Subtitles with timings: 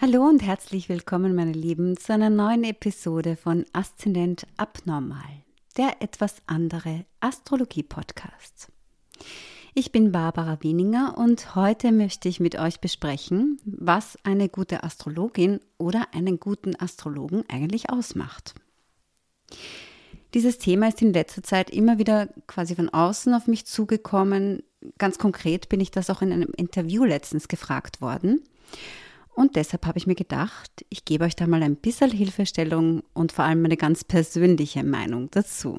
[0.00, 5.42] Hallo und herzlich willkommen, meine Lieben, zu einer neuen Episode von Aszendent Abnormal,
[5.76, 8.68] der etwas andere Astrologie-Podcast.
[9.74, 15.58] Ich bin Barbara Wieninger und heute möchte ich mit euch besprechen, was eine gute Astrologin
[15.78, 18.54] oder einen guten Astrologen eigentlich ausmacht.
[20.32, 24.62] Dieses Thema ist in letzter Zeit immer wieder quasi von außen auf mich zugekommen.
[24.98, 28.44] Ganz konkret bin ich das auch in einem Interview letztens gefragt worden.
[29.38, 33.30] Und deshalb habe ich mir gedacht, ich gebe euch da mal ein bisschen Hilfestellung und
[33.30, 35.78] vor allem eine ganz persönliche Meinung dazu.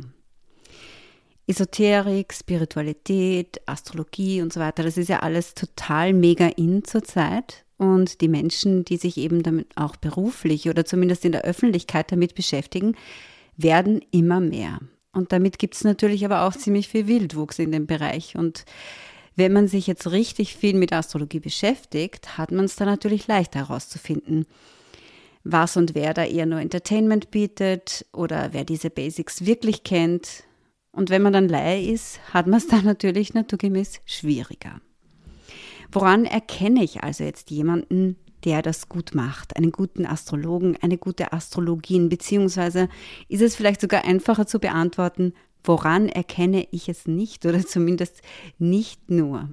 [1.46, 7.66] Esoterik, Spiritualität, Astrologie und so weiter, das ist ja alles total mega in zurzeit.
[7.76, 12.36] Und die Menschen, die sich eben damit auch beruflich oder zumindest in der Öffentlichkeit damit
[12.36, 12.96] beschäftigen,
[13.58, 14.80] werden immer mehr.
[15.12, 18.38] Und damit gibt es natürlich aber auch ziemlich viel Wildwuchs in dem Bereich.
[18.38, 18.64] Und
[19.40, 23.56] wenn man sich jetzt richtig viel mit Astrologie beschäftigt, hat man es dann natürlich leicht
[23.56, 24.46] herauszufinden,
[25.44, 30.44] was und wer da eher nur Entertainment bietet oder wer diese Basics wirklich kennt.
[30.92, 34.82] Und wenn man dann Laie ist, hat man es dann natürlich naturgemäß schwieriger.
[35.92, 41.34] Woran erkenne ich also jetzt jemanden, der das gut macht, einen guten Astrologen, eine gute
[41.34, 42.90] Astrologin, beziehungsweise
[43.28, 48.22] ist es vielleicht sogar einfacher zu beantworten, Woran erkenne ich es nicht oder zumindest
[48.58, 49.50] nicht nur?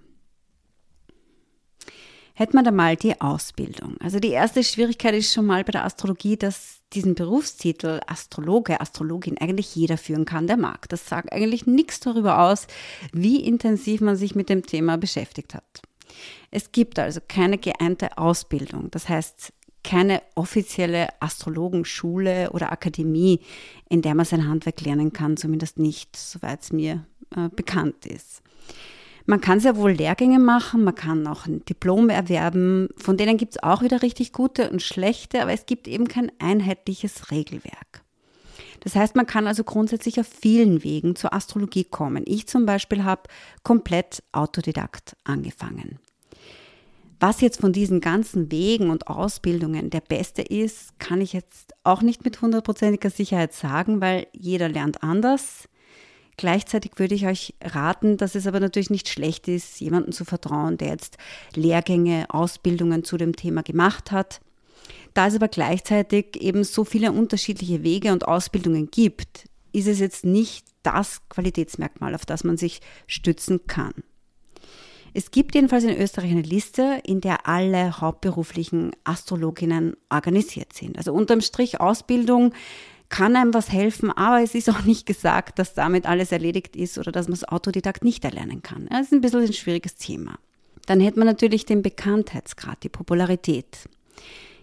[2.39, 3.97] Hätte man da mal die Ausbildung.
[3.99, 9.39] Also die erste Schwierigkeit ist schon mal bei der Astrologie, dass diesen Berufstitel Astrologe, Astrologin
[9.39, 10.87] eigentlich jeder führen kann, der mag.
[10.91, 12.67] Das sagt eigentlich nichts darüber aus,
[13.13, 15.81] wie intensiv man sich mit dem Thema beschäftigt hat.
[16.51, 18.91] Es gibt also keine geeinte Ausbildung.
[18.91, 19.55] Das heißt,
[19.87, 23.41] keine offizielle Astrologenschule oder Akademie,
[23.89, 28.43] in der man sein Handwerk lernen kann, zumindest nicht, soweit es mir äh, bekannt ist.
[29.27, 33.53] Man kann sehr wohl Lehrgänge machen, man kann auch ein Diplom erwerben, von denen gibt
[33.53, 38.03] es auch wieder richtig gute und schlechte, aber es gibt eben kein einheitliches Regelwerk.
[38.81, 42.25] Das heißt, man kann also grundsätzlich auf vielen Wegen zur Astrologie kommen.
[42.27, 43.23] Ich zum Beispiel habe
[43.63, 45.99] komplett autodidakt angefangen.
[47.19, 52.03] Was jetzt von diesen ganzen Wegen und Ausbildungen der beste ist, kann ich jetzt auch
[52.03, 55.69] nicht mit hundertprozentiger Sicherheit sagen, weil jeder lernt anders.
[56.37, 60.77] Gleichzeitig würde ich euch raten, dass es aber natürlich nicht schlecht ist, jemanden zu vertrauen,
[60.77, 61.17] der jetzt
[61.55, 64.41] Lehrgänge, Ausbildungen zu dem Thema gemacht hat.
[65.15, 70.27] Da es aber gleichzeitig eben so viele unterschiedliche Wege und Ausbildungen gibt, ist es jetzt
[70.27, 73.95] nicht das Qualitätsmerkmal, auf das man sich stützen kann.
[75.19, 80.99] Es gibt jedenfalls in Österreich eine Liste, in der alle hauptberuflichen Astrologinnen organisiert sind.
[80.99, 82.53] Also unterm Strich Ausbildung
[83.09, 86.99] kann einem was helfen, aber es ist auch nicht gesagt, dass damit alles erledigt ist
[86.99, 88.89] oder dass man es Autodidakt nicht erlernen kann.
[88.91, 90.39] Das ist ein bisschen ein schwieriges Thema.
[90.85, 93.89] Dann hätte man natürlich den Bekanntheitsgrad, die Popularität.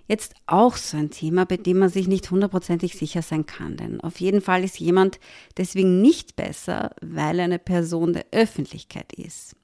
[0.07, 3.75] Jetzt auch so ein Thema, bei dem man sich nicht hundertprozentig sicher sein kann.
[3.75, 5.19] Denn auf jeden Fall ist jemand
[5.57, 9.55] deswegen nicht besser, weil er eine Person der Öffentlichkeit ist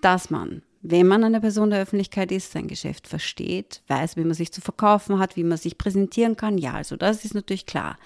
[0.00, 4.34] dass man, wenn man eine Person der Öffentlichkeit ist, sein Geschäft versteht, weiß, wie man
[4.34, 7.98] sich zu verkaufen hat, wie man sich präsentieren kann, ja, also das ist natürlich klar.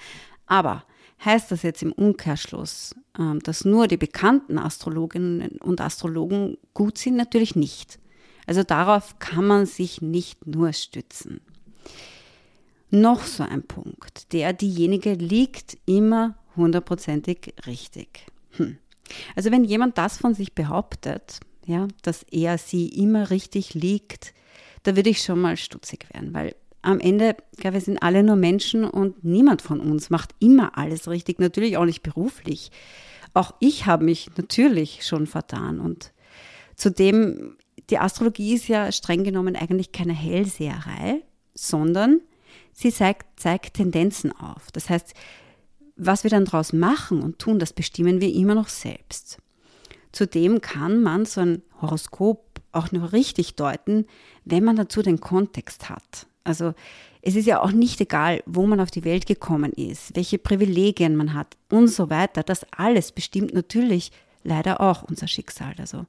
[0.46, 0.84] Aber
[1.24, 7.16] heißt das jetzt im Umkehrschluss, ähm, dass nur die bekannten Astrologinnen und Astrologen gut sind?
[7.16, 7.98] Natürlich nicht.
[8.46, 11.40] Also darauf kann man sich nicht nur stützen.
[12.90, 18.26] Noch so ein Punkt, der diejenige liegt immer hundertprozentig richtig.
[18.50, 18.76] Hm.
[19.34, 24.34] Also wenn jemand das von sich behauptet, ja, dass er sie immer richtig liegt,
[24.82, 28.36] da würde ich schon mal stutzig werden, weil am Ende, ja, wir sind alle nur
[28.36, 32.72] Menschen und niemand von uns macht immer alles richtig, natürlich auch nicht beruflich.
[33.34, 36.12] Auch ich habe mich natürlich schon vertan und
[36.74, 37.56] zudem,
[37.88, 41.22] die Astrologie ist ja streng genommen eigentlich keine Hellseherei,
[41.54, 42.20] sondern
[42.72, 44.72] sie zeigt, zeigt Tendenzen auf.
[44.72, 45.14] Das heißt,
[45.96, 49.38] was wir dann daraus machen und tun, das bestimmen wir immer noch selbst.
[50.12, 54.06] Zudem kann man so ein Horoskop auch nur richtig deuten,
[54.44, 56.26] wenn man dazu den Kontext hat.
[56.44, 56.74] Also
[57.22, 61.16] es ist ja auch nicht egal, wo man auf die Welt gekommen ist, welche Privilegien
[61.16, 62.42] man hat und so weiter.
[62.42, 64.10] Das alles bestimmt natürlich
[64.44, 65.74] leider auch unser Schicksal.
[65.78, 66.06] Also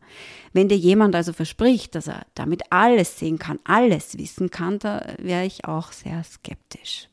[0.53, 5.05] wenn dir jemand also verspricht, dass er damit alles sehen kann, alles wissen kann, da
[5.19, 7.09] wäre ich auch sehr skeptisch.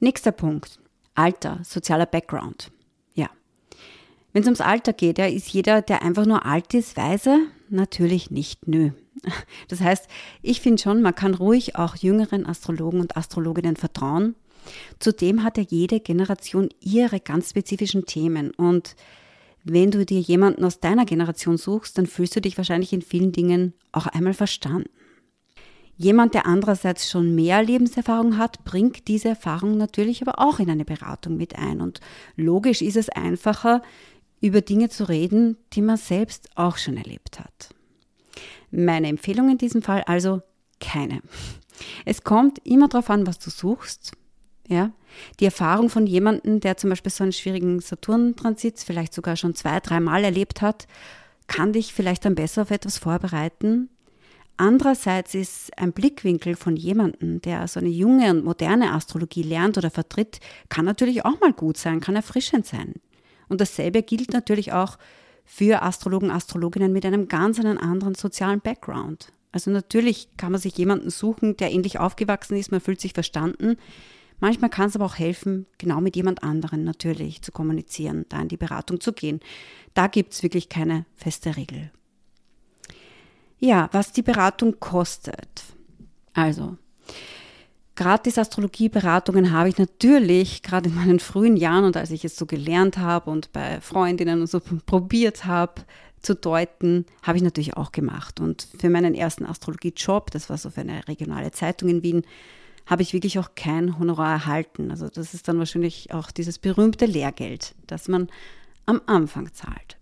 [0.00, 0.80] Nächster Punkt.
[1.14, 2.72] Alter, sozialer Background.
[4.34, 7.38] Wenn es ums Alter geht, ja, ist jeder, der einfach nur alt ist, weise?
[7.70, 8.90] Natürlich nicht, nö.
[9.68, 10.08] Das heißt,
[10.42, 14.34] ich finde schon, man kann ruhig auch jüngeren Astrologen und Astrologinnen vertrauen.
[14.98, 18.96] Zudem hat ja jede Generation ihre ganz spezifischen Themen und
[19.62, 23.32] wenn du dir jemanden aus deiner Generation suchst, dann fühlst du dich wahrscheinlich in vielen
[23.32, 24.90] Dingen auch einmal verstanden.
[25.96, 30.84] Jemand, der andererseits schon mehr Lebenserfahrung hat, bringt diese Erfahrung natürlich aber auch in eine
[30.84, 31.80] Beratung mit ein.
[31.80, 32.00] Und
[32.36, 33.80] logisch ist es einfacher,
[34.44, 37.70] über Dinge zu reden, die man selbst auch schon erlebt hat.
[38.70, 40.42] Meine Empfehlung in diesem Fall also
[40.80, 41.22] keine.
[42.04, 44.12] Es kommt immer darauf an, was du suchst.
[44.68, 44.92] Ja,
[45.40, 49.80] die Erfahrung von jemandem, der zum Beispiel so einen schwierigen Saturn-Transit vielleicht sogar schon zwei,
[49.80, 50.86] dreimal erlebt hat,
[51.46, 53.90] kann dich vielleicht dann besser auf etwas vorbereiten.
[54.56, 59.90] Andererseits ist ein Blickwinkel von jemandem, der so eine junge und moderne Astrologie lernt oder
[59.90, 62.94] vertritt, kann natürlich auch mal gut sein, kann erfrischend sein.
[63.48, 64.98] Und dasselbe gilt natürlich auch
[65.44, 69.32] für Astrologen, Astrologinnen mit einem ganz anderen sozialen Background.
[69.52, 73.76] Also natürlich kann man sich jemanden suchen, der ähnlich aufgewachsen ist, man fühlt sich verstanden.
[74.40, 78.48] Manchmal kann es aber auch helfen, genau mit jemand anderen natürlich zu kommunizieren, da in
[78.48, 79.40] die Beratung zu gehen.
[79.94, 81.92] Da gibt es wirklich keine feste Regel.
[83.60, 85.62] Ja, was die Beratung kostet.
[86.32, 86.76] Also,
[87.96, 92.46] gratis Astrologieberatungen habe ich natürlich gerade in meinen frühen Jahren und als ich es so
[92.46, 95.82] gelernt habe und bei Freundinnen und so probiert habe
[96.20, 98.40] zu deuten, habe ich natürlich auch gemacht.
[98.40, 102.22] Und für meinen ersten Astrologiejob, das war so für eine regionale Zeitung in Wien,
[102.86, 104.90] habe ich wirklich auch kein Honorar erhalten.
[104.90, 108.28] Also das ist dann wahrscheinlich auch dieses berühmte Lehrgeld, das man
[108.86, 109.96] am Anfang zahlt.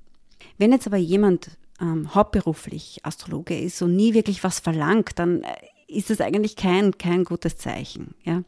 [0.59, 1.51] Wenn jetzt aber jemand
[1.81, 5.49] ähm, hauptberuflich Astrologe ist und nie wirklich was verlangt, dann äh,
[5.93, 8.15] ist das eigentlich kein, kein gutes Zeichen.
[8.25, 8.43] Ja?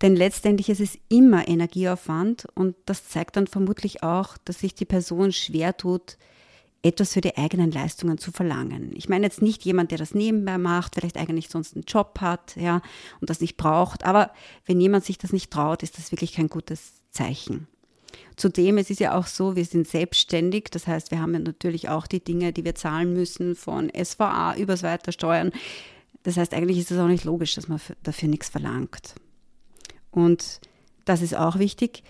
[0.00, 4.84] Denn letztendlich ist es immer Energieaufwand und das zeigt dann vermutlich auch, dass sich die
[4.84, 6.16] Person schwer tut,
[6.82, 8.90] etwas für die eigenen Leistungen zu verlangen.
[8.96, 12.56] Ich meine jetzt nicht jemand, der das nebenbei macht, vielleicht eigentlich sonst einen Job hat,
[12.56, 12.82] ja,
[13.20, 14.32] und das nicht braucht, aber
[14.66, 17.68] wenn jemand sich das nicht traut, ist das wirklich kein gutes Zeichen.
[18.36, 21.88] Zudem, es ist ja auch so, wir sind selbstständig, das heißt, wir haben ja natürlich
[21.88, 25.52] auch die Dinge, die wir zahlen müssen von SVA übers Weitersteuern.
[26.22, 29.14] Das heißt, eigentlich ist es auch nicht logisch, dass man dafür nichts verlangt.
[30.10, 30.60] Und
[31.04, 32.02] das ist auch wichtig.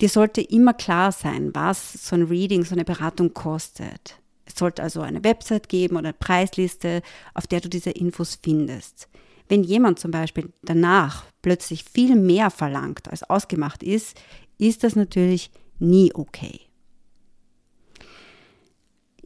[0.00, 4.20] Dir sollte immer klar sein, was so ein Reading, so eine Beratung kostet.
[4.44, 7.02] Es sollte also eine Website geben oder eine Preisliste,
[7.34, 9.08] auf der du diese Infos findest.
[9.48, 14.20] Wenn jemand zum Beispiel danach plötzlich viel mehr verlangt, als ausgemacht ist,
[14.58, 16.65] ist das natürlich nie okay.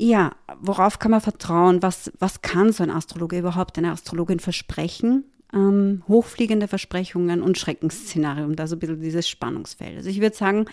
[0.02, 0.32] Ja,
[0.62, 1.82] worauf kann man vertrauen?
[1.82, 5.24] Was, was kann so ein Astrologe überhaupt, eine Astrologin versprechen?
[5.52, 9.98] Ähm, hochfliegende Versprechungen und Schreckensszenarien, da so ein bisschen dieses Spannungsfeld.
[9.98, 10.64] Also ich würde sagen,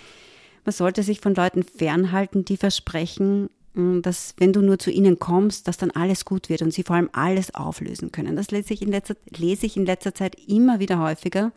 [0.64, 5.20] man sollte sich von Leuten fernhalten, die versprechen, mm, dass wenn du nur zu ihnen
[5.20, 8.38] kommst, dass dann alles gut wird und sie vor allem alles auflösen können.
[8.38, 11.52] Das lese ich in letzter, lese ich in letzter Zeit immer wieder häufiger,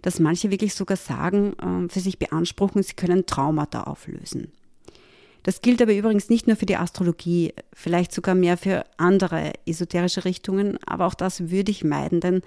[0.00, 4.52] dass manche wirklich sogar sagen, ähm, für sich beanspruchen, sie können Traumata auflösen.
[5.42, 10.24] Das gilt aber übrigens nicht nur für die Astrologie, vielleicht sogar mehr für andere esoterische
[10.24, 12.42] Richtungen, aber auch das würde ich meiden, denn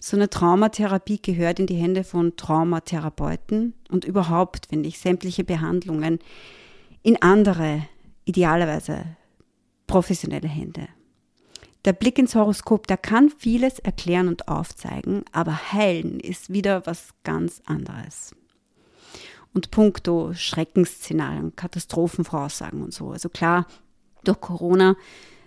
[0.00, 6.18] so eine Traumatherapie gehört in die Hände von Traumatherapeuten und überhaupt, finde ich, sämtliche Behandlungen
[7.02, 7.86] in andere,
[8.24, 9.04] idealerweise
[9.86, 10.88] professionelle Hände.
[11.84, 17.10] Der Blick ins Horoskop, der kann vieles erklären und aufzeigen, aber heilen ist wieder was
[17.24, 18.34] ganz anderes
[19.54, 23.10] und puncto Schreckensszenarien, Katastrophenvoraussagen und so.
[23.10, 23.66] Also klar,
[24.24, 24.96] durch Corona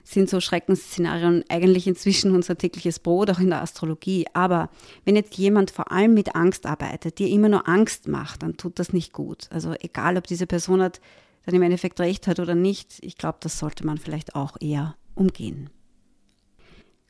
[0.03, 4.25] sind so Schreckensszenarien eigentlich inzwischen unser tägliches Brot, auch in der Astrologie.
[4.33, 4.69] Aber
[5.03, 8.77] wenn jetzt jemand vor allem mit Angst arbeitet, dir immer nur Angst macht, dann tut
[8.77, 9.47] das nicht gut.
[9.49, 11.01] Also egal, ob diese Person hat,
[11.45, 14.95] dann im Endeffekt recht hat oder nicht, ich glaube, das sollte man vielleicht auch eher
[15.15, 15.69] umgehen.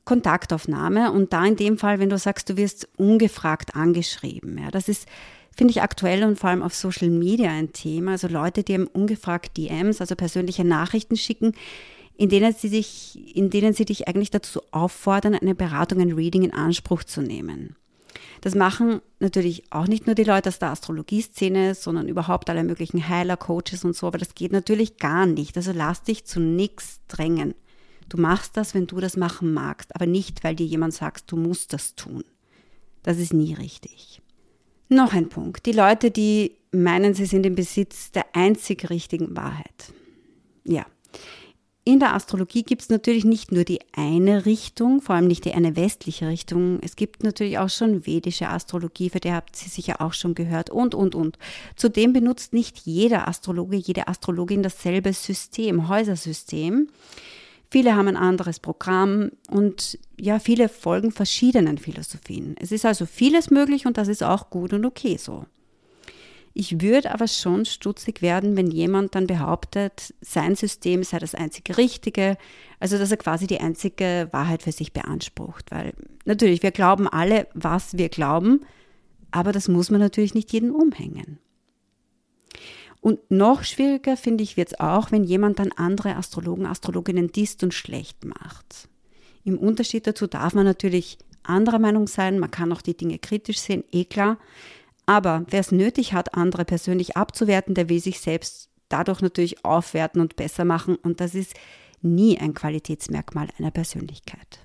[0.05, 4.57] Kontaktaufnahme und da in dem Fall, wenn du sagst, du wirst ungefragt angeschrieben.
[4.57, 5.07] Ja, das ist
[5.55, 8.11] finde ich aktuell und vor allem auf Social Media ein Thema.
[8.11, 11.53] Also Leute, die einem ungefragt DMs, also persönliche Nachrichten schicken,
[12.17, 16.43] in denen sie sich, in denen sie dich eigentlich dazu auffordern, eine Beratung, ein Reading
[16.43, 17.75] in Anspruch zu nehmen.
[18.41, 23.07] Das machen natürlich auch nicht nur die Leute aus der Astrologieszene, sondern überhaupt alle möglichen
[23.09, 25.57] Heiler, Coaches und so, aber das geht natürlich gar nicht.
[25.57, 27.55] Also lass dich zu nichts drängen.
[28.07, 31.37] Du machst das, wenn du das machen magst, aber nicht, weil dir jemand sagt, du
[31.37, 32.23] musst das tun.
[33.03, 34.21] Das ist nie richtig.
[34.89, 35.65] Noch ein Punkt.
[35.65, 39.93] Die Leute, die meinen, sie sind im Besitz der einzig richtigen Wahrheit.
[40.63, 40.85] Ja.
[41.87, 45.53] In der Astrologie gibt es natürlich nicht nur die eine Richtung, vor allem nicht die
[45.53, 46.79] eine westliche Richtung.
[46.81, 50.71] Es gibt natürlich auch schon vedische Astrologie, für die habt ihr sicher auch schon gehört
[50.71, 51.37] und, und, und.
[51.75, 56.87] Zudem benutzt nicht jeder Astrologe, jede Astrologin dasselbe System, Häusersystem.
[57.71, 62.55] Viele haben ein anderes Programm und ja, viele folgen verschiedenen Philosophien.
[62.59, 65.45] Es ist also vieles möglich und das ist auch gut und okay so.
[66.57, 71.77] Ich würde aber schon stutzig werden, wenn jemand dann behauptet, sein System sei das einzige
[71.77, 72.37] Richtige,
[72.79, 75.69] also dass er quasi die einzige Wahrheit für sich beansprucht.
[75.71, 75.93] Weil
[76.23, 78.61] natürlich, wir glauben alle, was wir glauben,
[79.31, 81.39] aber das muss man natürlich nicht jedem umhängen.
[83.05, 87.61] Und noch schwieriger finde ich wird es auch, wenn jemand dann andere Astrologen, Astrologinnen disst
[87.61, 88.89] und schlecht macht.
[89.43, 93.59] Im Unterschied dazu darf man natürlich anderer Meinung sein, man kann auch die Dinge kritisch
[93.59, 94.39] sehen, eh klar.
[95.05, 100.19] Aber wer es nötig hat, andere persönlich abzuwerten, der will sich selbst dadurch natürlich aufwerten
[100.19, 100.95] und besser machen.
[100.95, 101.53] Und das ist
[102.01, 104.63] nie ein Qualitätsmerkmal einer Persönlichkeit.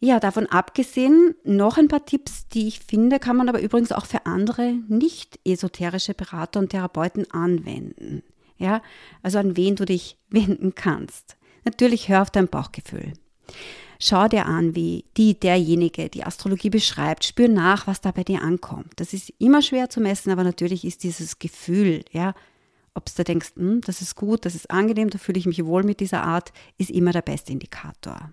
[0.00, 4.06] Ja, davon abgesehen, noch ein paar Tipps, die ich finde, kann man aber übrigens auch
[4.06, 8.22] für andere nicht esoterische Berater und Therapeuten anwenden.
[8.58, 8.82] Ja,
[9.22, 11.36] also an wen du dich wenden kannst.
[11.64, 13.12] Natürlich hör auf dein Bauchgefühl.
[14.00, 17.24] Schau dir an, wie die, derjenige die Astrologie beschreibt.
[17.24, 18.92] Spür nach, was da bei dir ankommt.
[18.96, 22.34] Das ist immer schwer zu messen, aber natürlich ist dieses Gefühl, ja,
[22.94, 25.82] ob du denkst, hm, das ist gut, das ist angenehm, da fühle ich mich wohl
[25.82, 28.32] mit dieser Art, ist immer der beste Indikator.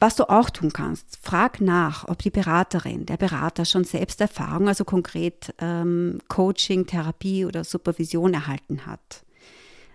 [0.00, 4.68] Was du auch tun kannst, frag nach, ob die Beraterin, der Berater schon selbst Erfahrung,
[4.68, 9.24] also konkret ähm, Coaching, Therapie oder Supervision erhalten hat.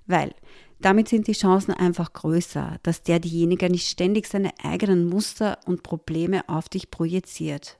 [0.07, 0.33] Weil
[0.79, 5.83] damit sind die Chancen einfach größer, dass der diejenige nicht ständig seine eigenen Muster und
[5.83, 7.77] Probleme auf dich projiziert.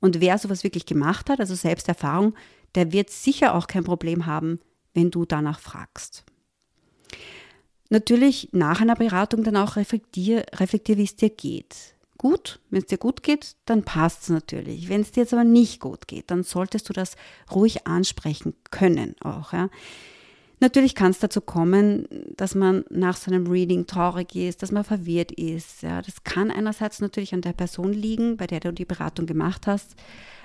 [0.00, 2.34] Und wer sowas wirklich gemacht hat, also Selbsterfahrung,
[2.74, 4.60] der wird sicher auch kein Problem haben,
[4.94, 6.24] wenn du danach fragst.
[7.90, 11.94] Natürlich nach einer Beratung dann auch reflektier, reflektier wie es dir geht.
[12.18, 14.88] Gut, wenn es dir gut geht, dann passt es natürlich.
[14.88, 17.14] Wenn es dir jetzt aber nicht gut geht, dann solltest du das
[17.54, 19.52] ruhig ansprechen können auch.
[19.52, 19.70] Ja.
[20.60, 24.82] Natürlich kann es dazu kommen, dass man nach so einem Reading traurig ist, dass man
[24.82, 25.82] verwirrt ist.
[25.82, 26.02] Ja.
[26.02, 29.94] Das kann einerseits natürlich an der Person liegen, bei der du die Beratung gemacht hast.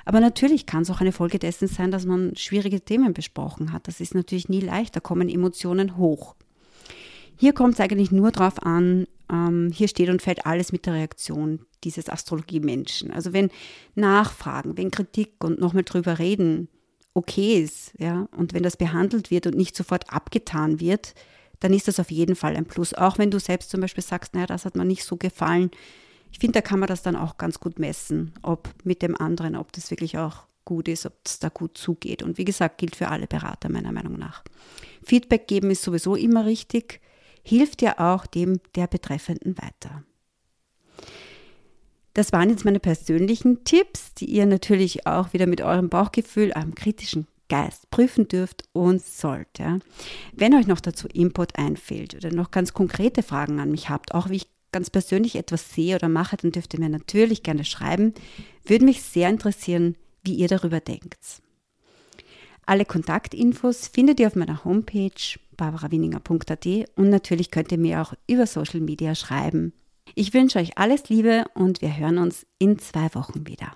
[0.05, 3.87] Aber natürlich kann es auch eine Folge dessen sein, dass man schwierige Themen besprochen hat.
[3.87, 6.35] Das ist natürlich nie leicht, da kommen Emotionen hoch.
[7.43, 10.93] Hier kommt es eigentlich nur darauf an, ähm, hier steht und fällt alles mit der
[10.93, 13.11] Reaktion dieses Astrologie-Menschen.
[13.11, 13.49] Also wenn
[13.95, 16.69] Nachfragen, wenn Kritik und nochmal drüber reden
[17.13, 21.15] okay ist, ja, und wenn das behandelt wird und nicht sofort abgetan wird,
[21.59, 22.93] dann ist das auf jeden Fall ein Plus.
[22.93, 25.69] Auch wenn du selbst zum Beispiel sagst, naja, das hat mir nicht so gefallen.
[26.31, 29.57] Ich finde, da kann man das dann auch ganz gut messen, ob mit dem anderen,
[29.57, 32.23] ob das wirklich auch gut ist, ob es da gut zugeht.
[32.23, 34.45] Und wie gesagt, gilt für alle Berater meiner Meinung nach.
[35.03, 37.01] Feedback geben ist sowieso immer richtig,
[37.43, 40.03] hilft ja auch dem der Betreffenden weiter.
[42.13, 46.75] Das waren jetzt meine persönlichen Tipps, die ihr natürlich auch wieder mit eurem Bauchgefühl, eurem
[46.75, 49.59] kritischen Geist prüfen dürft und sollt.
[49.59, 49.79] Ja.
[50.31, 54.29] Wenn euch noch dazu Input einfällt oder noch ganz konkrete Fragen an mich habt, auch
[54.29, 58.13] wie ich ganz persönlich etwas sehe oder mache, dann dürft ihr mir natürlich gerne schreiben.
[58.63, 61.41] Würde mich sehr interessieren, wie ihr darüber denkt.
[62.65, 65.11] Alle Kontaktinfos findet ihr auf meiner Homepage
[65.55, 69.73] barbarawinninger.at und natürlich könnt ihr mir auch über Social Media schreiben
[70.15, 73.75] ich wünsche euch alles Liebe und wir hören uns in zwei Wochen wieder.